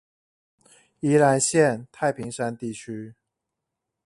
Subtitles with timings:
[1.01, 3.13] 宜蘭縣太平山地區